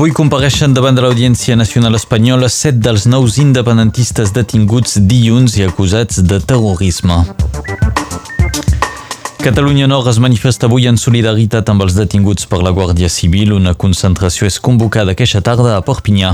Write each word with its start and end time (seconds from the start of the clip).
Avui 0.00 0.14
compareixen 0.16 0.72
davant 0.72 0.96
de 0.96 1.02
l'Audiència 1.04 1.52
Nacional 1.60 1.98
Espanyola 1.98 2.48
set 2.48 2.78
dels 2.80 3.02
nous 3.04 3.34
independentistes 3.42 4.30
detinguts 4.32 4.94
dilluns 4.96 5.58
i 5.58 5.66
acusats 5.66 6.22
de 6.24 6.38
terrorisme. 6.40 7.18
Catalunya 9.44 9.90
Nord 9.92 10.08
es 10.08 10.20
manifesta 10.24 10.70
avui 10.70 10.88
en 10.88 10.96
solidaritat 10.96 11.68
amb 11.68 11.84
els 11.84 11.98
detinguts 11.98 12.48
per 12.48 12.62
la 12.64 12.72
Guàrdia 12.72 13.12
Civil. 13.12 13.52
Una 13.58 13.74
concentració 13.76 14.48
és 14.48 14.56
convocada 14.56 15.12
aquesta 15.12 15.44
tarda 15.44 15.76
a 15.76 15.84
Perpinyà. 15.84 16.32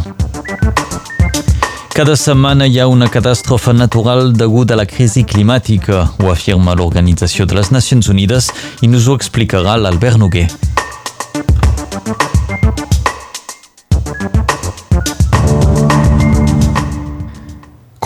Cada 1.91 2.15
setmana 2.15 2.71
hi 2.71 2.79
ha 2.79 2.87
una 2.87 3.11
catàstrofe 3.11 3.75
natural 3.75 4.31
degut 4.31 4.71
a 4.71 4.79
la 4.79 4.87
crisi 4.87 5.27
climàtica, 5.27 6.07
ho 6.23 6.31
afirma 6.31 6.79
l'Organització 6.79 7.51
de 7.51 7.59
les 7.59 7.75
Nacions 7.75 8.15
Unides 8.15 8.53
i 8.87 8.95
nos 8.95 9.11
ho 9.11 9.19
explicarà 9.19 9.75
l'Albert 9.75 10.23
Noguer. 10.23 10.47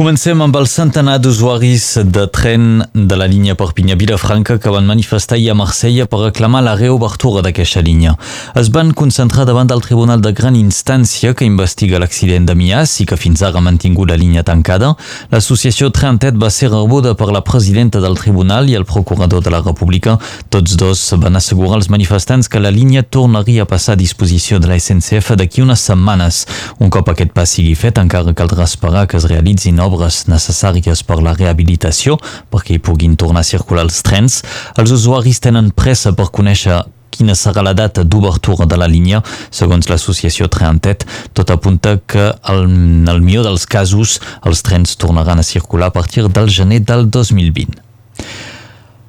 Comencem 0.00 0.40
amb 0.40 0.56
el 0.56 0.64
centenar 0.64 1.18
d'usuaris 1.20 1.98
de 2.08 2.22
tren 2.32 2.62
de 2.94 3.16
la 3.20 3.26
línia 3.28 3.52
Perpinyà-Vilafranca 3.52 4.54
que 4.56 4.70
van 4.72 4.86
manifestar 4.88 5.36
ahir 5.36 5.50
a 5.52 5.56
Marsella 5.58 6.06
per 6.08 6.22
reclamar 6.22 6.62
la 6.64 6.72
reobertura 6.78 7.42
d'aquesta 7.44 7.82
línia. 7.84 8.14
Es 8.56 8.70
van 8.72 8.94
concentrar 8.96 9.44
davant 9.44 9.68
del 9.68 9.82
Tribunal 9.84 10.22
de 10.24 10.32
Gran 10.32 10.56
Instància 10.56 11.34
que 11.36 11.44
investiga 11.44 12.00
l'accident 12.00 12.46
de 12.48 12.54
Mias 12.56 12.94
i 13.04 13.06
que 13.10 13.18
fins 13.20 13.42
ara 13.44 13.60
ha 13.60 13.66
mantingut 13.66 14.08
la 14.08 14.16
línia 14.16 14.40
tancada. 14.42 14.94
L'associació 15.34 15.90
Trentet 15.92 16.40
va 16.40 16.48
ser 16.48 16.72
rebuda 16.72 17.12
per 17.12 17.28
la 17.28 17.44
presidenta 17.44 18.00
del 18.00 18.16
tribunal 18.16 18.72
i 18.72 18.78
el 18.80 18.88
procurador 18.88 19.44
de 19.44 19.52
la 19.52 19.60
República. 19.60 20.16
Tots 20.48 20.78
dos 20.80 21.04
van 21.20 21.36
assegurar 21.36 21.76
als 21.76 21.90
manifestants 21.92 22.48
que 22.48 22.64
la 22.64 22.72
línia 22.72 23.02
tornaria 23.02 23.68
a 23.68 23.68
passar 23.68 23.98
a 23.98 24.00
disposició 24.00 24.64
de 24.64 24.72
la 24.72 24.80
SNCF 24.80 25.36
d'aquí 25.36 25.60
unes 25.60 25.84
setmanes. 25.92 26.46
Un 26.80 26.88
cop 26.88 27.12
aquest 27.12 27.36
pas 27.36 27.52
sigui 27.52 27.76
fet, 27.76 28.00
encara 28.00 28.32
caldrà 28.32 28.64
esperar 28.64 29.04
que 29.04 29.20
es 29.20 29.28
realitzin 29.28 29.76
necessàries 30.30 31.02
per 31.06 31.20
la 31.22 31.34
rehabilitació 31.34 32.16
perquè 32.50 32.76
hi 32.76 32.82
puguin 32.82 33.16
tornar 33.16 33.42
a 33.44 33.50
circular 33.50 33.84
els 33.88 34.00
trens. 34.06 34.40
Els 34.78 34.94
usuaris 34.94 35.40
tenen 35.40 35.70
pressa 35.74 36.12
per 36.12 36.30
conèixer 36.30 36.82
quina 37.10 37.34
serà 37.36 37.62
la 37.62 37.74
data 37.76 38.04
d'obertura 38.04 38.66
de 38.66 38.78
la 38.80 38.88
línia. 38.88 39.20
Segons 39.50 39.90
l'associació 39.90 40.48
Trentet, 40.48 41.04
tot 41.36 41.50
apunta 41.52 41.98
que 42.06 42.30
en 42.48 43.08
el 43.10 43.20
millor 43.20 43.50
dels 43.50 43.66
casos 43.66 44.20
els 44.46 44.62
trens 44.64 44.96
tornaran 44.96 45.42
a 45.42 45.46
circular 45.46 45.90
a 45.90 45.96
partir 45.98 46.28
del 46.28 46.48
gener 46.48 46.80
del 46.86 47.10
2020. 47.10 47.76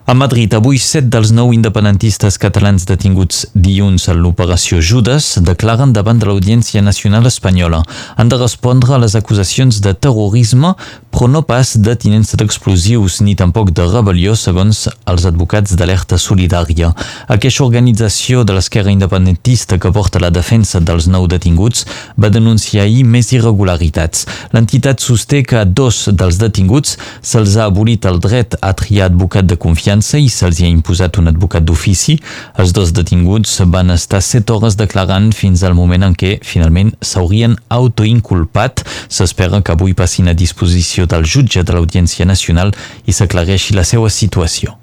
A 0.08 0.14
Madrid, 0.14 0.50
avui 0.58 0.80
set 0.82 1.06
dels 1.14 1.30
nou 1.30 1.52
independentistes 1.54 2.40
catalans 2.42 2.88
detinguts 2.90 3.44
dilluns 3.54 4.08
a 4.10 4.16
l'operació 4.18 4.80
Judes 4.82 5.36
declaren 5.46 5.94
davant 5.94 6.18
de 6.18 6.26
l'Audiència 6.26 6.82
Nacional 6.82 7.30
Espanyola. 7.30 7.84
Han 8.18 8.32
de 8.32 8.40
respondre 8.42 8.96
a 8.96 9.00
les 9.00 9.14
acusacions 9.16 9.78
de 9.86 9.94
terrorisme, 9.94 10.74
però 11.14 11.30
no 11.30 11.44
pas 11.46 11.76
de 11.78 11.94
tinença 11.94 12.40
d'explosius 12.40 13.20
ni 13.22 13.36
tampoc 13.38 13.70
de 13.78 13.86
rebel·lió, 13.86 14.34
segons 14.34 14.88
els 14.90 15.28
advocats 15.30 15.78
d'Alerta 15.78 16.18
Solidària. 16.18 16.90
Aquesta 17.30 17.64
organització 17.64 18.42
de 18.44 18.58
l'esquerra 18.58 18.92
independentista 18.92 19.78
que 19.78 19.94
porta 19.94 20.20
la 20.20 20.34
defensa 20.34 20.82
dels 20.82 21.06
nou 21.14 21.30
detinguts 21.30 21.86
va 22.18 22.34
denunciar 22.34 22.88
ahir 22.88 23.06
més 23.06 23.30
irregularitats. 23.38 24.26
L'entitat 24.52 25.00
sosté 25.00 25.46
que 25.46 25.62
a 25.62 25.64
dos 25.66 26.08
dels 26.10 26.42
detinguts 26.42 26.98
se'ls 27.22 27.56
ha 27.56 27.70
abolit 27.70 28.09
el 28.09 28.18
dret 28.20 28.58
a 28.66 28.74
triar 28.74 29.12
advocat 29.12 29.46
de 29.46 29.62
confiança 29.62 29.91
fiança 29.91 30.19
i 30.19 30.29
se'ls 30.31 30.62
ha 30.63 30.69
imposat 30.69 31.18
un 31.19 31.28
advocat 31.28 31.66
d'ofici. 31.68 32.16
Els 32.62 32.72
dos 32.72 32.94
detinguts 32.96 33.59
van 33.74 33.91
estar 33.91 34.22
set 34.24 34.50
hores 34.50 34.78
declarant 34.79 35.31
fins 35.35 35.63
al 35.68 35.75
moment 35.75 36.07
en 36.07 36.16
què 36.16 36.38
finalment 36.47 36.94
s'haurien 37.02 37.57
autoinculpat. 37.69 38.85
S'espera 39.09 39.62
que 39.62 39.75
avui 39.75 39.94
passin 39.94 40.31
a 40.31 40.38
disposició 40.38 41.07
del 41.12 41.28
jutge 41.28 41.66
de 41.66 41.75
l'Audiència 41.75 42.25
Nacional 42.25 42.72
i 43.06 43.12
s'aclareixi 43.12 43.75
la 43.75 43.84
seva 43.84 44.09
situació. 44.09 44.81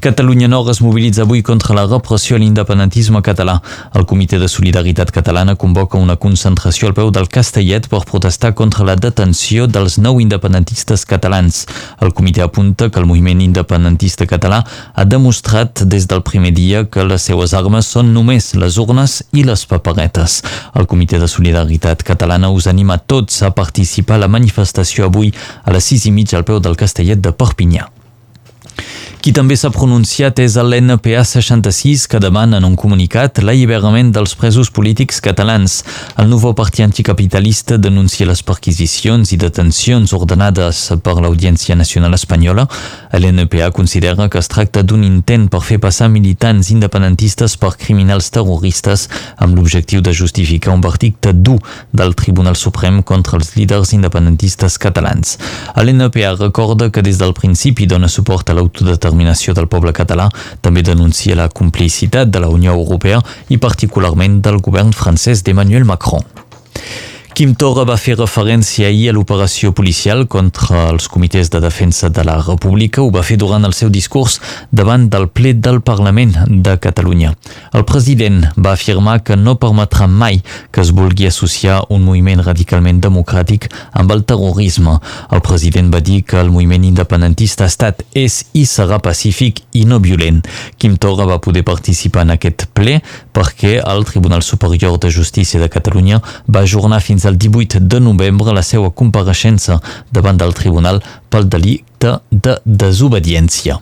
Catalunya 0.00 0.48
Nord 0.48 0.70
es 0.70 0.80
mobilitza 0.82 1.22
avui 1.22 1.42
contra 1.42 1.74
la 1.74 1.86
repressió 1.86 2.36
a 2.36 2.40
l'independentisme 2.42 3.22
català. 3.22 3.60
El 3.94 4.06
Comitè 4.06 4.38
de 4.38 4.48
Solidaritat 4.48 5.12
Catalana 5.14 5.54
convoca 5.56 5.98
una 5.98 6.16
concentració 6.16 6.88
al 6.88 6.94
peu 6.94 7.10
del 7.14 7.28
Castellet 7.28 7.88
per 7.88 8.02
protestar 8.08 8.52
contra 8.58 8.84
la 8.84 8.96
detenció 8.96 9.68
dels 9.70 9.98
nou 9.98 10.20
independentistes 10.20 11.06
catalans. 11.06 11.66
El 12.00 12.12
comitè 12.12 12.42
apunta 12.42 12.90
que 12.90 13.00
el 13.00 13.06
moviment 13.06 13.40
independentista 13.44 14.26
català 14.26 14.62
ha 14.94 15.04
demostrat 15.04 15.84
des 15.86 16.08
del 16.10 16.22
primer 16.26 16.52
dia 16.56 16.84
que 16.84 17.06
les 17.06 17.28
seues 17.30 17.54
armes 17.54 17.86
són 17.86 18.12
només 18.14 18.52
les 18.58 18.78
urnes 18.82 19.20
i 19.32 19.46
les 19.46 19.66
paperetes. 19.66 20.40
El 20.74 20.88
Comitè 20.90 21.20
de 21.22 21.30
Solidaritat 21.30 22.02
Catalana 22.02 22.50
us 22.50 22.66
anima 22.66 22.98
tots 22.98 23.42
a 23.42 23.52
participar 23.54 24.18
a 24.18 24.24
la 24.26 24.32
manifestació 24.32 25.08
avui 25.08 25.32
a 25.64 25.74
les 25.74 25.92
sis 25.92 26.06
i 26.06 26.14
mitja 26.14 26.38
al 26.38 26.48
peu 26.48 26.60
del 26.60 26.78
Castellet 26.78 27.22
de 27.22 27.32
Perpinyà. 27.32 28.01
Qui 29.22 29.30
també 29.30 29.54
s'ha 29.54 29.68
pronunciat 29.70 30.40
és 30.42 30.56
l'NPA 30.58 31.20
66, 31.22 32.08
que 32.10 32.18
demana 32.18 32.58
en 32.58 32.64
un 32.66 32.72
comunicat 32.74 33.38
l'alliberament 33.38 34.08
dels 34.10 34.32
presos 34.34 34.66
polítics 34.74 35.20
catalans. 35.22 35.76
El 36.18 36.26
nou 36.26 36.50
partit 36.58 36.82
anticapitalista 36.82 37.76
denuncia 37.78 38.26
les 38.26 38.42
perquisicions 38.42 39.30
i 39.30 39.38
detencions 39.38 40.10
ordenades 40.18 40.80
per 41.06 41.14
l'Audiència 41.20 41.76
Nacional 41.78 42.16
Espanyola. 42.18 42.64
L'NPA 43.14 43.68
considera 43.70 44.26
que 44.26 44.40
es 44.42 44.50
tracta 44.50 44.82
d'un 44.82 45.04
intent 45.06 45.46
per 45.54 45.62
fer 45.62 45.78
passar 45.78 46.10
militants 46.10 46.72
independentistes 46.74 47.54
per 47.62 47.76
criminals 47.78 48.32
terroristes 48.34 49.06
amb 49.36 49.54
l'objectiu 49.54 50.02
de 50.02 50.16
justificar 50.18 50.74
un 50.74 50.82
verdicte 50.82 51.30
dur 51.30 51.60
del 51.92 52.16
Tribunal 52.18 52.58
Suprem 52.58 53.04
contra 53.06 53.38
els 53.38 53.54
líders 53.54 53.94
independentistes 53.94 54.80
catalans. 54.82 55.38
L'NPA 55.78 56.34
recorda 56.42 56.90
que 56.90 57.06
des 57.06 57.22
del 57.22 57.38
principi 57.38 57.86
dona 57.86 58.10
suport 58.10 58.50
a 58.50 58.58
l'autodeterminació 58.62 59.54
del 59.58 59.68
poble 59.68 59.92
català 59.96 60.28
també 60.62 60.84
denuncia 60.86 61.36
la 61.38 61.48
complicitat 61.50 62.30
de 62.30 62.42
la 62.42 62.50
Unió 62.52 62.74
Europea 62.76 63.20
i 63.50 63.58
particularment 63.58 64.40
del 64.42 64.60
govern 64.62 64.94
francès 64.96 65.42
d'Emmanuel 65.42 65.84
Macron. 65.88 66.24
Quim 67.32 67.54
Torra 67.56 67.86
va 67.88 67.94
fer 67.96 68.12
referència 68.18 68.90
ahir 68.90 69.06
a 69.08 69.12
l'operació 69.16 69.70
policial 69.72 70.26
contra 70.28 70.82
els 70.90 71.06
comitès 71.08 71.48
de 71.48 71.62
defensa 71.64 72.10
de 72.12 72.20
la 72.28 72.34
República. 72.44 73.00
Ho 73.00 73.08
va 73.08 73.22
fer 73.24 73.38
durant 73.40 73.64
el 73.64 73.72
seu 73.72 73.88
discurs 73.88 74.34
davant 74.68 75.06
del 75.08 75.30
ple 75.32 75.54
del 75.56 75.80
Parlament 75.80 76.34
de 76.50 76.74
Catalunya. 76.76 77.30
El 77.72 77.86
president 77.88 78.42
va 78.58 78.74
afirmar 78.76 79.22
que 79.24 79.38
no 79.40 79.54
permetrà 79.56 80.10
mai 80.10 80.42
que 80.44 80.82
es 80.84 80.90
vulgui 80.92 81.30
associar 81.30 81.78
un 81.88 82.04
moviment 82.04 82.42
radicalment 82.44 83.00
democràtic 83.00 83.70
amb 83.96 84.12
el 84.12 84.26
terrorisme. 84.28 84.98
El 85.32 85.40
president 85.40 85.88
va 85.94 86.04
dir 86.04 86.20
que 86.28 86.36
el 86.36 86.52
moviment 86.52 86.84
independentista 86.84 87.64
ha 87.64 87.72
estat, 87.72 88.04
és 88.12 88.42
i 88.52 88.66
serà 88.68 89.00
pacífic 89.00 89.64
i 89.72 89.86
no 89.88 90.02
violent. 90.04 90.44
Quim 90.76 91.00
Torra 91.00 91.24
va 91.32 91.40
poder 91.40 91.64
participar 91.64 92.26
en 92.28 92.36
aquest 92.36 92.68
ple 92.76 93.00
perquè 93.32 93.78
el 93.80 94.04
Tribunal 94.04 94.44
Superior 94.44 95.00
de 95.00 95.08
Justícia 95.08 95.64
de 95.64 95.72
Catalunya 95.72 96.20
va 96.44 96.66
ajornar 96.68 97.00
fins 97.00 97.21
fins 97.22 97.26
al 97.26 97.38
18 97.38 97.80
de 97.80 98.00
novembre 98.00 98.52
la 98.52 98.62
seva 98.62 98.90
compareixença 98.90 99.78
davant 100.10 100.38
del 100.40 100.54
tribunal 100.54 101.00
pel 101.30 101.48
delicte 101.48 102.18
de 102.30 102.58
desobediència. 102.64 103.78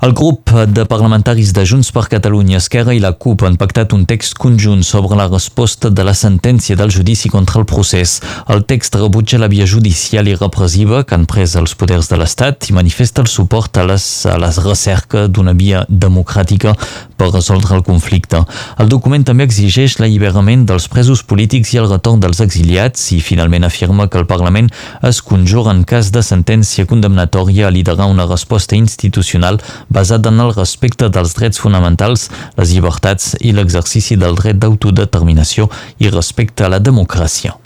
El 0.00 0.14
grup 0.14 0.48
de 0.66 0.86
parlamentaris 0.88 1.50
de 1.52 1.60
Junts 1.68 1.90
per 1.92 2.06
Catalunya, 2.08 2.56
Esquerra 2.56 2.94
i 2.96 3.00
la 3.04 3.10
CUP 3.20 3.42
han 3.44 3.58
pactat 3.60 3.92
un 3.92 4.06
text 4.08 4.32
conjunt 4.40 4.80
sobre 4.80 5.18
la 5.18 5.26
resposta 5.28 5.90
de 5.92 6.06
la 6.08 6.14
sentència 6.16 6.72
del 6.72 6.88
judici 6.88 7.28
contra 7.28 7.60
el 7.60 7.66
procés. 7.68 8.14
El 8.48 8.64
text 8.64 8.96
rebutja 8.96 9.36
la 9.36 9.50
via 9.52 9.66
judicial 9.68 10.30
i 10.30 10.38
repressiva 10.40 11.02
que 11.04 11.18
han 11.18 11.26
pres 11.28 11.52
els 11.60 11.76
poders 11.76 12.08
de 12.08 12.16
l'Estat 12.16 12.70
i 12.70 12.76
manifesta 12.78 13.20
el 13.20 13.28
suport 13.28 13.76
a 13.76 13.84
les, 13.90 14.06
a 14.24 14.38
les 14.40 14.62
recerca 14.64 15.26
d'una 15.28 15.52
via 15.52 15.84
democràtica 15.90 16.72
per 17.20 17.28
resoldre 17.28 17.76
el 17.76 17.84
conflicte. 17.84 18.40
El 18.80 18.88
document 18.88 19.28
també 19.28 19.44
exigeix 19.44 19.98
l'alliberament 20.00 20.64
dels 20.64 20.88
presos 20.88 21.20
polítics 21.28 21.74
i 21.74 21.82
el 21.82 21.90
retorn 21.92 22.24
dels 22.24 22.40
exiliats 22.40 23.10
i 23.12 23.20
finalment 23.20 23.68
afirma 23.68 24.08
que 24.08 24.16
el 24.16 24.24
Parlament 24.24 24.72
es 25.04 25.20
conjura 25.20 25.76
en 25.76 25.84
cas 25.84 26.08
de 26.08 26.24
sentència 26.24 26.88
condemnatòria 26.88 27.68
a 27.68 27.76
liderar 27.76 28.08
una 28.08 28.24
resposta 28.24 28.80
institucional 28.80 29.60
basat 29.90 30.26
en 30.30 30.40
el 30.40 30.54
respecte 30.54 31.10
dels 31.12 31.34
drets 31.38 31.60
fonamentals, 31.60 32.28
les 32.56 32.74
llibertats 32.74 33.34
i 33.40 33.54
l'exercici 33.56 34.16
del 34.16 34.38
dret 34.38 34.60
d'autodeterminació 34.62 35.68
i 35.98 36.14
respecte 36.14 36.64
a 36.64 36.72
la 36.72 36.80
democràcia. 36.80 37.56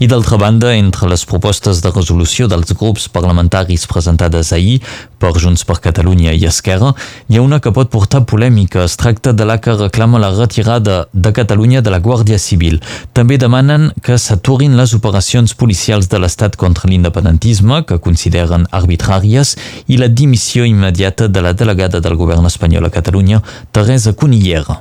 I 0.00 0.06
d'altra 0.08 0.38
banda, 0.40 0.72
entre 0.74 1.08
les 1.10 1.26
propostes 1.28 1.82
de 1.84 1.90
resolució 1.92 2.46
dels 2.48 2.72
grups 2.72 3.08
parlamentaris 3.12 3.86
presentades 3.90 4.52
ahir 4.56 4.78
per 5.20 5.34
Junts 5.36 5.66
per 5.68 5.76
Catalunya 5.84 6.32
i 6.32 6.46
Esquerra, 6.48 6.94
hi 7.28 7.36
ha 7.36 7.44
una 7.44 7.60
que 7.60 7.72
pot 7.76 7.90
portar 7.92 8.22
polèmica. 8.24 8.84
Es 8.84 8.96
tracta 8.96 9.34
de 9.36 9.44
la 9.44 9.58
que 9.60 9.76
reclama 9.76 10.22
la 10.22 10.32
retirada 10.32 11.02
de 11.12 11.32
Catalunya 11.36 11.82
de 11.84 11.92
la 11.92 12.00
Guàrdia 12.00 12.38
Civil. 12.40 12.80
També 13.12 13.36
demanen 13.36 13.90
que 14.02 14.16
s'aturin 14.16 14.76
les 14.80 14.94
operacions 14.96 15.54
policials 15.54 16.08
de 16.08 16.20
l'Estat 16.22 16.56
contra 16.56 16.88
l'independentisme, 16.88 17.84
que 17.84 18.00
consideren 18.00 18.66
arbitràries, 18.72 19.56
i 19.88 20.00
la 20.00 20.08
dimissió 20.08 20.64
immediata 20.64 21.28
de 21.28 21.44
la 21.44 21.52
delegada 21.52 22.00
del 22.00 22.16
govern 22.16 22.48
espanyol 22.48 22.88
a 22.88 22.94
Catalunya, 22.94 23.42
Teresa 23.72 24.14
Cunillera. 24.14 24.80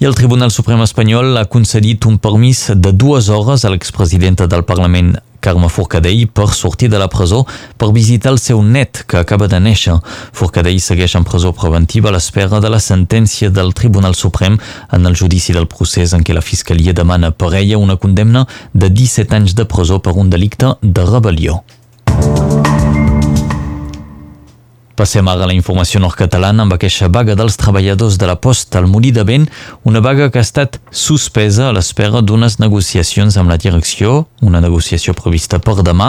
I 0.00 0.04
el 0.04 0.14
Tribunal 0.14 0.52
Suprem 0.54 0.78
espanyol 0.84 1.40
ha 1.40 1.48
concedit 1.50 2.04
un 2.06 2.20
permís 2.22 2.68
de 2.70 2.92
dues 2.94 3.26
hores 3.34 3.64
a 3.64 3.70
l'expresidenta 3.72 4.46
del 4.46 4.62
Parlament 4.62 5.16
Carme 5.42 5.66
Forcadell 5.66 6.28
per 6.30 6.46
sortir 6.54 6.86
de 6.92 7.00
la 7.02 7.08
presó 7.10 7.40
per 7.74 7.88
visitar 7.96 8.30
el 8.30 8.38
seu 8.38 8.62
net 8.62 9.02
que 9.10 9.18
acaba 9.18 9.48
de 9.50 9.58
néixer. 9.58 9.96
Forcadell 10.30 10.78
segueix 10.78 11.16
en 11.18 11.26
presó 11.26 11.50
preventiva 11.50 12.12
a 12.12 12.14
l'espera 12.14 12.62
de 12.62 12.70
la 12.70 12.78
sentència 12.78 13.50
del 13.50 13.74
Tribunal 13.74 14.14
Suprem 14.14 14.60
en 14.92 15.10
el 15.10 15.18
judici 15.18 15.56
del 15.56 15.66
procés 15.66 16.14
en 16.14 16.22
què 16.22 16.36
la 16.36 16.46
Fiscalia 16.46 16.94
demana 16.94 17.32
per 17.32 17.56
ella 17.58 17.82
una 17.82 17.98
condemna 17.98 18.46
de 18.74 18.94
17 18.94 19.34
anys 19.34 19.58
de 19.58 19.66
presó 19.66 19.98
per 19.98 20.14
un 20.14 20.30
delicte 20.30 20.76
de 20.80 21.10
rebel·lió. 21.10 21.58
Passem 24.98 25.28
ara 25.30 25.44
a 25.44 25.46
la 25.46 25.54
informació 25.54 26.00
nord-catalana 26.02 26.64
amb 26.64 26.74
aquesta 26.74 27.06
vaga 27.14 27.36
dels 27.38 27.54
treballadors 27.54 28.16
de 28.18 28.26
la 28.26 28.34
posta 28.42 28.80
al 28.80 28.88
Molí 28.90 29.12
de 29.14 29.22
Vent, 29.22 29.44
una 29.86 30.00
vaga 30.02 30.26
que 30.26 30.40
ha 30.40 30.42
estat 30.42 30.80
suspesa 30.90 31.68
a 31.68 31.74
l'espera 31.76 32.18
d'unes 32.18 32.56
negociacions 32.58 33.36
amb 33.38 33.52
la 33.52 33.60
direcció, 33.62 34.24
una 34.42 34.58
negociació 34.58 35.14
prevista 35.14 35.60
per 35.62 35.76
demà. 35.86 36.08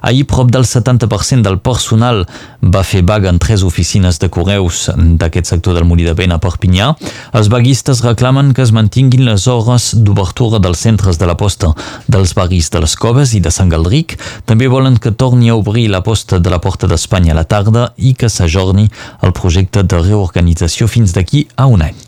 Ahir, 0.00 0.24
prop 0.24 0.48
del 0.48 0.64
70% 0.64 1.44
del 1.44 1.58
personal 1.60 2.22
va 2.64 2.80
fer 2.80 3.02
vaga 3.04 3.28
en 3.28 3.42
tres 3.44 3.60
oficines 3.60 4.16
de 4.22 4.30
correus 4.32 4.86
d'aquest 4.96 5.52
sector 5.52 5.76
del 5.76 5.84
Molí 5.84 6.08
de 6.08 6.16
Vent 6.16 6.32
a 6.32 6.40
Perpinyà. 6.40 6.94
Els 7.36 7.52
vaguistes 7.52 8.00
reclamen 8.06 8.54
que 8.56 8.64
es 8.64 8.72
mantinguin 8.72 9.26
les 9.28 9.44
hores 9.52 9.90
d'obertura 10.00 10.62
dels 10.64 10.80
centres 10.80 11.20
de 11.20 11.28
la 11.28 11.36
posta 11.36 11.74
dels 12.08 12.32
barris 12.32 12.72
de 12.72 12.80
les 12.86 12.96
Coves 12.96 13.36
i 13.36 13.44
de 13.44 13.52
Sant 13.52 13.68
Galdric. 13.68 14.16
També 14.48 14.72
volen 14.72 14.96
que 14.96 15.12
torni 15.12 15.52
a 15.52 15.60
obrir 15.60 15.90
la 15.92 16.00
posta 16.00 16.40
de 16.40 16.48
la 16.48 16.62
Porta 16.64 16.88
d'Espanya 16.88 17.36
a 17.36 17.40
la 17.42 17.44
tarda 17.44 17.90
i 18.00 18.16
que 18.16 18.29
s'ajorni 18.30 18.88
el 19.26 19.34
projecte 19.36 19.82
de 19.84 20.00
reorganització 20.00 20.88
fins 20.88 21.12
d'aquí 21.16 21.48
a 21.56 21.66
un 21.66 21.82
any. 21.90 21.98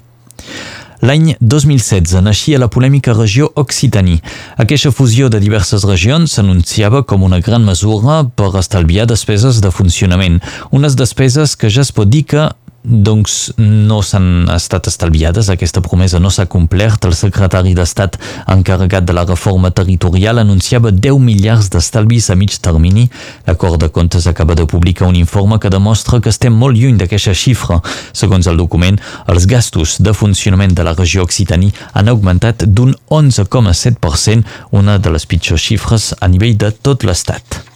L'any 1.02 1.32
2016 1.42 2.20
naixia 2.22 2.60
la 2.62 2.68
polèmica 2.70 3.10
regió 3.16 3.48
Occitanie. 3.58 4.20
Aquesta 4.62 4.92
fusió 4.94 5.26
de 5.34 5.40
diverses 5.42 5.82
regions 5.82 6.36
s'anunciava 6.36 7.00
com 7.02 7.24
una 7.26 7.40
gran 7.42 7.66
mesura 7.66 8.20
per 8.38 8.52
estalviar 8.60 9.08
despeses 9.10 9.58
de 9.64 9.72
funcionament, 9.74 10.38
unes 10.70 10.94
despeses 10.94 11.56
que 11.58 11.72
ja 11.74 11.82
es 11.82 11.90
pot 11.90 12.06
dir 12.06 12.22
que 12.30 12.46
doncs 12.82 13.52
no 13.58 14.00
s'han 14.02 14.48
estat 14.50 14.88
estalviades, 14.90 15.48
aquesta 15.48 15.80
promesa 15.84 16.18
no 16.20 16.30
s'ha 16.30 16.46
complert. 16.50 17.04
El 17.06 17.14
secretari 17.14 17.74
d'Estat 17.78 18.18
encarregat 18.50 19.06
de 19.06 19.14
la 19.14 19.24
reforma 19.24 19.70
territorial 19.70 20.42
anunciava 20.42 20.90
10 20.90 21.18
miliards 21.22 21.70
d'estalvis 21.70 22.30
a 22.30 22.36
mig 22.36 22.58
termini. 22.60 23.08
L'acord 23.46 23.78
de 23.80 23.88
comptes 23.88 24.26
acaba 24.26 24.54
de 24.54 24.66
publicar 24.66 25.08
un 25.08 25.16
informe 25.16 25.58
que 25.58 25.70
demostra 25.70 26.20
que 26.20 26.30
estem 26.30 26.52
molt 26.52 26.76
lluny 26.76 26.98
d'aquesta 26.98 27.34
xifra. 27.34 27.80
Segons 28.12 28.46
el 28.50 28.58
document, 28.58 28.98
els 29.26 29.46
gastos 29.46 29.98
de 30.02 30.12
funcionament 30.12 30.74
de 30.74 30.82
la 30.82 30.96
regió 30.98 31.22
Occitanie 31.22 31.72
han 31.92 32.08
augmentat 32.08 32.66
d'un 32.66 32.96
11,7%, 33.10 34.42
una 34.72 34.98
de 34.98 35.10
les 35.10 35.26
pitjors 35.26 35.62
xifres 35.62 36.14
a 36.20 36.28
nivell 36.28 36.58
de 36.58 36.72
tot 36.82 37.06
l'Estat. 37.06 37.71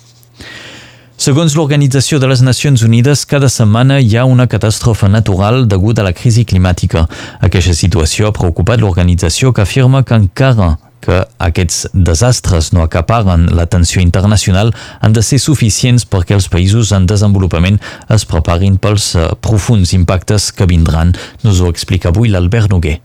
Segons 1.17 1.55
l'Organització 1.57 2.19
de 2.21 2.29
les 2.29 2.43
Nacions 2.45 2.83
Unides, 2.85 3.23
cada 3.25 3.49
setmana 3.49 3.97
hi 4.05 4.19
ha 4.21 4.27
una 4.29 4.45
catàstrofe 4.53 5.09
natural 5.09 5.63
degut 5.65 5.97
a 5.97 6.05
la 6.05 6.13
crisi 6.13 6.45
climàtica. 6.45 7.07
Aquesta 7.41 7.73
situació 7.73 8.29
ha 8.29 8.35
preocupat 8.37 8.83
l'organització 8.83 9.55
que 9.57 9.65
afirma 9.65 10.03
que 10.05 10.19
encara 10.21 10.75
que 11.01 11.23
aquests 11.49 11.87
desastres 11.95 12.69
no 12.77 12.85
acaparen 12.85 13.49
l'atenció 13.57 14.05
internacional 14.05 14.75
han 15.01 15.17
de 15.17 15.25
ser 15.25 15.41
suficients 15.41 16.05
perquè 16.05 16.37
els 16.37 16.51
països 16.53 16.93
en 16.93 17.09
desenvolupament 17.09 17.81
es 18.13 18.29
preparin 18.29 18.77
pels 18.77 19.15
eh, 19.17 19.31
profuns 19.41 19.97
impactes 19.97 20.53
que 20.53 20.69
vindran. 20.69 21.17
Nos 21.49 21.65
ho 21.65 21.73
explica 21.73 22.13
avui 22.13 22.29
l'Albert 22.29 22.69
Noguer. 22.69 22.99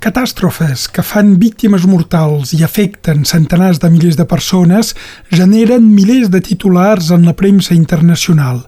Catàstrofes 0.00 0.86
que 0.88 1.02
fan 1.04 1.34
víctimes 1.36 1.82
mortals 1.84 2.54
i 2.56 2.62
afecten 2.64 3.26
centenars 3.28 3.82
de 3.82 3.90
milers 3.92 4.16
de 4.16 4.24
persones 4.24 4.94
generen 5.28 5.90
milers 5.92 6.30
de 6.32 6.40
titulars 6.40 7.10
en 7.12 7.26
la 7.28 7.34
premsa 7.36 7.74
internacional, 7.76 8.62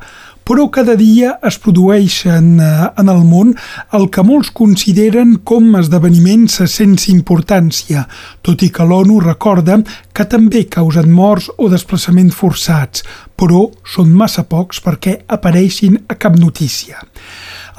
però 0.44 0.66
cada 0.74 0.92
dia 1.00 1.38
es 1.48 1.56
produeixen 1.56 2.60
eh, 2.60 2.68
en 3.00 3.08
el 3.08 3.22
món 3.24 3.54
el 3.96 4.04
que 4.12 4.26
molts 4.28 4.52
consideren 4.52 5.38
com 5.48 5.72
esdeveniments 5.80 6.58
sense 6.68 7.08
importància, 7.14 8.04
tot 8.44 8.60
i 8.60 8.68
que 8.68 8.84
l'ONU 8.84 9.22
recorda 9.24 9.80
que 10.12 10.28
també 10.28 10.66
causen 10.68 11.08
morts 11.16 11.48
o 11.56 11.70
desplaçaments 11.72 12.36
forçats, 12.36 13.08
però 13.40 13.70
són 13.96 14.12
massa 14.12 14.44
pocs 14.44 14.84
perquè 14.84 15.22
apareixin 15.32 15.96
a 16.12 16.20
cap 16.20 16.36
notícia. 16.36 17.00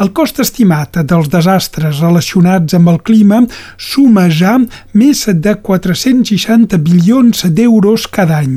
El 0.02 0.10
cost 0.10 0.40
estimat 0.42 0.98
dels 1.06 1.28
desastres 1.30 2.00
relacionats 2.02 2.74
amb 2.74 2.90
el 2.90 2.96
clima 3.06 3.44
suma 3.78 4.24
ja 4.34 4.56
més 4.98 5.22
de 5.46 5.54
460 5.68 6.80
bilions 6.82 7.46
d'euros 7.46 8.08
cada 8.10 8.40
any, 8.42 8.56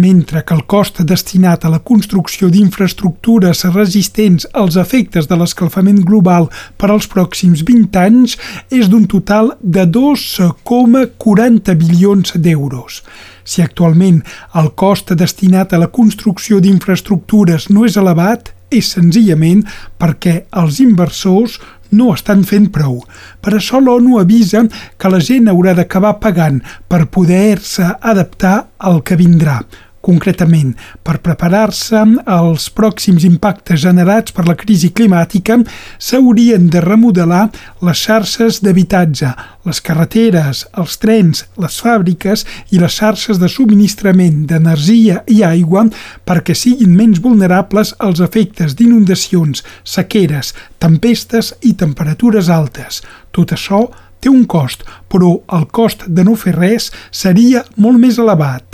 mentre 0.00 0.42
que 0.48 0.56
el 0.56 0.64
cost 0.64 1.02
destinat 1.04 1.66
a 1.68 1.74
la 1.74 1.82
construcció 1.84 2.48
d'infraestructures 2.48 3.66
resistents 3.76 4.48
als 4.54 4.80
efectes 4.80 5.28
de 5.28 5.36
l'escalfament 5.36 6.00
global 6.08 6.48
per 6.80 6.88
als 6.88 7.10
pròxims 7.12 7.66
20 7.68 8.00
anys 8.06 8.40
és 8.72 8.88
d'un 8.88 9.04
total 9.04 9.58
de 9.60 9.84
2,40 9.84 11.76
bilions 11.76 12.32
d'euros. 12.32 13.02
Si 13.44 13.60
actualment 13.60 14.22
el 14.56 14.72
cost 14.72 15.12
destinat 15.12 15.72
a 15.72 15.84
la 15.84 15.92
construcció 15.92 16.60
d'infraestructures 16.64 17.68
no 17.68 17.84
és 17.84 18.00
elevat, 18.00 18.54
és 18.70 18.92
senzillament 18.94 19.64
perquè 19.98 20.44
els 20.60 20.80
inversors 20.84 21.58
no 21.90 22.12
estan 22.12 22.44
fent 22.44 22.68
prou. 22.72 23.00
Per 23.40 23.54
això 23.56 23.80
l'ONU 23.80 24.18
avisa 24.20 24.66
que 25.00 25.12
la 25.12 25.20
gent 25.24 25.48
haurà 25.48 25.74
d'acabar 25.74 26.18
pagant 26.20 26.60
per 26.88 27.06
poder-se 27.08 27.94
adaptar 28.00 28.56
al 28.78 29.00
que 29.02 29.16
vindrà 29.16 29.62
concretament 30.00 30.74
per 31.04 31.18
preparar-se 31.24 32.00
als 32.24 32.68
pròxims 32.74 33.24
impactes 33.26 33.82
generats 33.82 34.34
per 34.34 34.46
la 34.48 34.56
crisi 34.58 34.90
climàtica, 34.94 35.58
s'haurien 35.98 36.68
de 36.72 36.82
remodelar 36.84 37.48
les 37.84 38.04
xarxes 38.06 38.60
d'habitatge, 38.64 39.32
les 39.68 39.80
carreteres, 39.84 40.64
els 40.80 40.96
trens, 41.02 41.44
les 41.60 41.80
fàbriques 41.84 42.44
i 42.72 42.80
les 42.80 42.98
xarxes 43.00 43.40
de 43.42 43.50
subministrament 43.52 44.44
d'energia 44.48 45.22
i 45.26 45.42
aigua 45.46 45.86
perquè 46.28 46.56
siguin 46.56 46.96
menys 46.96 47.22
vulnerables 47.24 47.94
als 47.98 48.22
efectes 48.24 48.76
d'inundacions, 48.78 49.64
sequeres, 49.84 50.54
tempestes 50.78 51.54
i 51.62 51.74
temperatures 51.74 52.48
altes. 52.48 53.02
Tot 53.34 53.52
això 53.54 53.86
té 54.20 54.30
un 54.30 54.46
cost, 54.50 54.82
però 55.10 55.36
el 55.54 55.68
cost 55.70 56.08
de 56.08 56.24
no 56.26 56.34
fer 56.38 56.56
res 56.56 56.90
seria 57.14 57.62
molt 57.76 58.02
més 58.02 58.18
elevat 58.18 58.67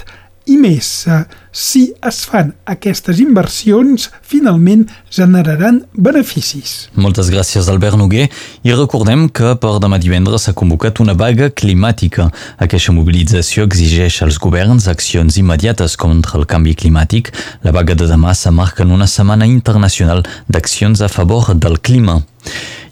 i 0.50 0.56
més 0.60 1.06
si 1.54 1.84
es 2.02 2.16
fan 2.26 2.50
aquestes 2.66 3.20
inversions, 3.22 4.08
finalment 4.26 4.88
generaran 5.14 5.84
beneficis. 5.94 6.88
Moltes 6.98 7.30
gràcies, 7.30 7.68
Albert 7.70 7.96
Noguer. 8.00 8.26
I 8.66 8.74
recordem 8.74 9.28
que 9.30 9.54
per 9.62 9.76
demà 9.82 10.00
divendres 10.02 10.48
s'ha 10.48 10.56
convocat 10.58 10.98
una 11.04 11.14
vaga 11.14 11.52
climàtica. 11.54 12.26
Aquesta 12.58 12.94
mobilització 12.96 13.68
exigeix 13.68 14.18
als 14.26 14.40
governs 14.42 14.90
accions 14.90 15.38
immediates 15.38 15.94
contra 15.96 16.40
el 16.40 16.48
canvi 16.50 16.74
climàtic. 16.74 17.30
La 17.62 17.72
vaga 17.76 17.94
de 17.94 18.10
demà 18.10 18.34
s'amarca 18.34 18.82
en 18.82 18.90
una 18.98 19.06
setmana 19.06 19.46
internacional 19.46 20.26
d'accions 20.50 21.06
a 21.06 21.08
favor 21.08 21.54
del 21.54 21.78
clima. 21.78 22.24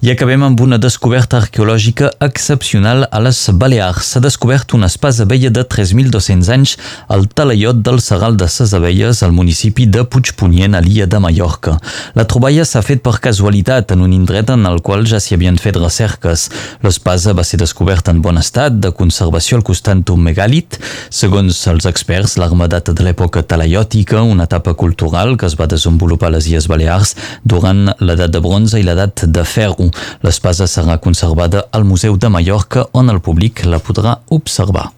I 0.03 0.11
acabem 0.11 0.43
amb 0.43 0.59
una 0.59 0.81
descoberta 0.83 1.37
arqueològica 1.39 2.09
excepcional 2.27 3.05
a 3.07 3.21
les 3.23 3.39
Balears. 3.55 4.09
S'ha 4.11 4.21
descobert 4.25 4.73
una 4.75 4.89
espasa 4.91 5.23
vella 5.31 5.53
de 5.55 5.63
3.200 5.63 6.49
anys 6.51 6.73
al 7.07 7.29
talaiot 7.31 7.85
del 7.87 8.01
Serral 8.03 8.35
de 8.35 8.49
ses 8.51 8.75
Abelles 8.75 9.21
al 9.23 9.31
municipi 9.31 9.87
de 9.87 10.03
Puigpunyent, 10.03 10.75
a 10.75 10.81
l'illa 10.83 11.07
de 11.07 11.21
Mallorca. 11.23 11.77
La 12.19 12.25
troballa 12.27 12.65
s'ha 12.67 12.83
fet 12.83 13.05
per 13.05 13.21
casualitat 13.23 13.95
en 13.95 14.03
un 14.03 14.17
indret 14.17 14.51
en 14.51 14.67
el 14.67 14.81
qual 14.83 15.07
ja 15.07 15.21
s'hi 15.23 15.37
havien 15.37 15.61
fet 15.63 15.79
recerques. 15.79 16.49
L'espasa 16.83 17.37
va 17.39 17.47
ser 17.47 17.63
descoberta 17.63 18.11
en 18.11 18.25
bon 18.27 18.43
estat 18.43 18.83
de 18.83 18.91
conservació 18.91 19.61
al 19.61 19.65
costat 19.71 20.03
d'un 20.03 20.27
megàlit. 20.27 20.81
Segons 21.15 21.63
els 21.71 21.87
experts, 21.87 22.41
l'arma 22.43 22.67
data 22.67 22.91
de 22.91 23.07
l'època 23.07 23.45
talaiòtica, 23.47 24.27
una 24.27 24.51
etapa 24.51 24.75
cultural 24.75 25.39
que 25.39 25.47
es 25.47 25.55
va 25.55 25.71
desenvolupar 25.71 26.33
a 26.33 26.37
les 26.41 26.51
Illes 26.51 26.67
Balears 26.67 27.15
durant 27.47 27.95
l'edat 28.03 28.35
de 28.35 28.43
bronze 28.43 28.83
i 28.83 28.91
l'edat 28.91 29.29
de 29.31 29.47
ferro. 29.47 29.92
L'espasa 30.23 30.67
serà 30.67 30.99
conservada 30.99 31.67
al 31.73 31.85
Museu 31.85 32.17
de 32.17 32.29
Mallorca 32.29 32.89
on 32.93 33.11
el 33.11 33.21
públic 33.21 33.65
la 33.67 33.81
podrà 33.83 34.19
observar. 34.31 34.91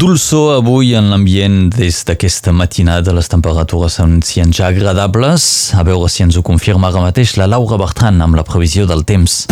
Dolçó 0.00 0.54
avui 0.54 0.94
en 0.96 1.10
l'ambient 1.12 1.68
des 1.74 1.98
d'aquesta 2.08 2.54
matinada. 2.56 3.12
Les 3.12 3.28
temperatures 3.28 3.98
s'anuncien 3.98 4.48
ja 4.48 4.70
agradables. 4.72 5.44
A 5.76 5.84
veure 5.84 6.08
si 6.08 6.24
ens 6.24 6.38
ho 6.40 6.42
confirma 6.46 6.88
ara 6.88 7.04
mateix 7.04 7.36
la 7.36 7.50
Laura 7.50 7.76
Bertran 7.76 8.22
amb 8.24 8.40
la 8.40 8.46
previsió 8.48 8.88
del 8.88 9.04
temps. 9.04 9.44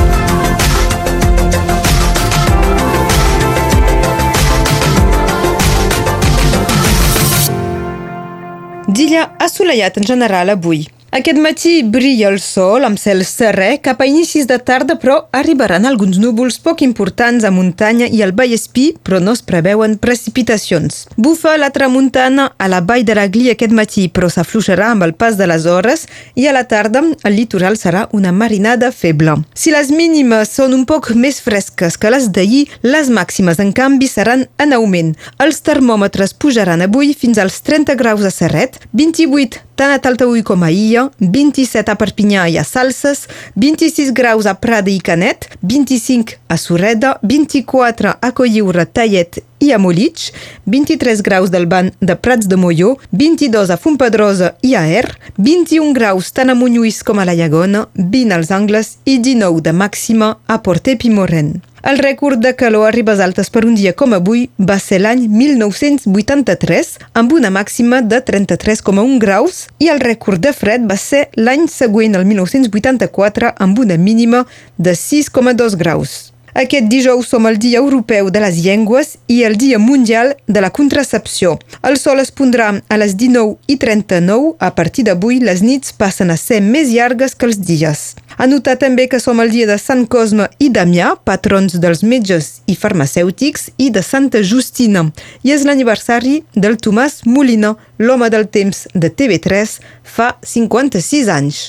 Migdia 8.99 9.37
assolellat 9.39 9.97
en 9.97 10.03
general 10.03 10.49
avui. 10.51 10.89
Aquest 11.11 11.39
matí 11.41 11.83
brilla 11.89 12.29
el 12.29 12.37
sol 12.37 12.85
amb 12.85 12.99
cel 13.01 13.23
serè 13.25 13.79
cap 13.81 14.03
a 14.05 14.07
inicis 14.07 14.45
de 14.45 14.59
tarda, 14.61 14.99
però 15.01 15.15
arribaran 15.33 15.87
alguns 15.89 16.19
núvols 16.21 16.59
poc 16.61 16.83
importants 16.85 17.47
a 17.49 17.51
muntanya 17.51 18.11
i 18.13 18.21
al 18.21 18.35
Vallespí, 18.37 18.91
però 19.01 19.17
no 19.17 19.33
es 19.33 19.41
preveuen 19.41 19.95
precipitacions. 19.97 21.07
Bufa 21.17 21.55
la 21.57 21.71
tramuntana 21.73 22.51
a 22.59 22.69
la 22.69 22.83
vall 22.85 23.07
de 23.09 23.17
la 23.17 23.25
Gli 23.25 23.49
aquest 23.49 23.73
matí, 23.73 24.05
però 24.13 24.29
s'afluixarà 24.29 24.91
amb 24.93 25.07
el 25.07 25.15
pas 25.17 25.39
de 25.41 25.49
les 25.49 25.65
hores 25.65 26.05
i 26.37 26.45
a 26.45 26.53
la 26.53 26.67
tarda 26.69 27.01
el 27.01 27.39
litoral 27.39 27.81
serà 27.81 28.05
una 28.13 28.33
marinada 28.33 28.91
feble. 28.93 29.39
Si 29.57 29.73
les 29.73 29.89
mínimes 29.89 30.53
són 30.59 30.77
un 30.77 30.85
poc 30.85 31.15
més 31.17 31.41
fresques 31.41 31.97
que 31.97 32.13
les 32.13 32.29
d'ahir, 32.37 32.67
les 32.85 33.09
màximes, 33.09 33.57
en 33.65 33.73
canvi, 33.73 34.11
seran 34.13 34.45
en 34.61 34.77
augment. 34.77 35.15
Els 35.41 35.65
termòmetres 35.65 36.37
pujaran 36.37 36.85
avui 36.85 37.15
fins 37.17 37.41
als 37.41 37.63
30 37.65 37.97
graus 37.97 38.29
a 38.29 38.35
Serret, 38.35 38.77
28 38.93 39.65
tant 39.79 39.95
a 39.95 40.01
Taltaúi 40.03 40.43
com 40.43 40.65
a 40.67 40.73
Illa, 40.75 40.98
27 41.19 41.93
a 41.93 41.97
Perpinyà 41.99 42.47
i 42.53 42.59
a 42.61 42.65
Salses, 42.67 43.27
26 43.57 44.13
graus 44.17 44.47
a 44.47 44.55
Prada 44.59 44.91
i 44.91 44.99
Canet, 45.05 45.49
25 45.63 46.39
a 46.49 46.57
Sureda, 46.61 47.17
24 47.23 48.17
a 48.21 48.33
Colliure, 48.33 48.87
Tallet 48.87 49.41
i 49.59 49.73
a 49.75 49.79
Molitx, 49.79 50.33
23 50.67 51.23
graus 51.27 51.51
del 51.51 51.67
banc 51.67 51.95
de 52.01 52.17
Prats 52.17 52.47
de 52.51 52.57
Molló, 52.57 52.97
22 53.11 53.73
a 53.75 53.79
Fontpedrosa 53.81 54.53
i 54.63 54.75
a 54.79 54.85
Er, 54.89 55.07
21 55.39 55.95
graus 55.97 56.33
tant 56.33 56.51
a 56.53 56.59
Montlluís 56.59 57.03
com 57.03 57.19
a 57.19 57.27
la 57.29 57.35
Llagona, 57.39 57.87
20 57.95 58.39
als 58.39 58.53
Angles 58.55 58.97
i 59.05 59.19
19 59.19 59.65
de 59.67 59.75
màxima 59.75 60.37
a 60.47 60.63
Portet 60.63 61.05
i. 61.05 61.59
El 61.89 61.97
rècord 61.97 62.37
de 62.37 62.51
calor 62.53 62.85
a 62.85 62.91
ribes 62.93 63.17
altes 63.25 63.49
per 63.49 63.63
un 63.65 63.73
dia 63.73 63.95
com 63.97 64.13
avui 64.13 64.43
va 64.71 64.75
ser 64.77 64.99
l'any 65.01 65.23
1983, 65.33 66.91
amb 67.17 67.33
una 67.33 67.49
màxima 67.49 68.03
de 68.05 68.19
33,1 68.21 69.17
graus, 69.23 69.63
i 69.81 69.89
el 69.89 70.05
rècord 70.05 70.45
de 70.45 70.53
fred 70.53 70.85
va 70.85 71.01
ser 71.01 71.31
l'any 71.41 71.65
següent, 71.73 72.21
el 72.21 72.29
1984, 72.29 73.55
amb 73.57 73.81
una 73.81 73.97
mínima 73.97 74.45
de 74.77 74.93
6,2 74.93 75.81
graus. 75.81 76.19
Aquest 76.59 76.89
dijous 76.91 77.29
som 77.31 77.45
el 77.47 77.55
Dia 77.63 77.79
Europeu 77.79 78.33
de 78.35 78.41
les 78.43 78.57
Llengües 78.65 79.13
i 79.31 79.45
el 79.47 79.55
Dia 79.55 79.79
Mundial 79.79 80.33
de 80.49 80.61
la 80.61 80.73
Contracepció. 80.75 81.53
El 81.87 81.95
sol 82.03 82.19
es 82.19 82.33
pondrà 82.35 82.73
a 82.83 82.99
les 82.99 83.15
19 83.15 83.61
i 83.71 83.77
39. 83.79 84.57
A 84.59 84.73
partir 84.75 85.05
d'avui, 85.07 85.39
les 85.39 85.63
nits 85.63 85.95
passen 85.95 86.35
a 86.35 86.37
ser 86.37 86.59
més 86.59 86.91
llargues 86.91 87.37
que 87.39 87.47
els 87.47 87.61
dies. 87.63 88.03
A 88.35 88.51
notar 88.51 88.75
també 88.83 89.07
que 89.07 89.23
som 89.23 89.39
el 89.39 89.55
dia 89.55 89.71
de 89.71 89.79
Sant 89.79 90.09
Cosme 90.11 90.51
i 90.59 90.73
Damià, 90.75 91.15
patrons 91.23 91.79
dels 91.79 92.03
metges 92.03 92.51
i 92.67 92.75
farmacèutics, 92.75 93.71
i 93.79 93.93
de 93.95 94.03
Santa 94.03 94.43
Justina. 94.43 95.07
I 95.47 95.55
és 95.55 95.63
l'aniversari 95.63 96.41
del 96.59 96.75
Tomàs 96.83 97.23
Molina, 97.23 97.77
l'home 98.03 98.35
del 98.35 98.51
temps 98.51 98.89
de 98.99 99.15
TV3, 99.15 99.79
fa 100.03 100.33
56 100.43 101.35
anys. 101.39 101.67